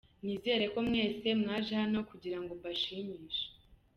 [0.23, 3.45] Nizere ko mwese mwaje hano kugira ngo mbashimishe.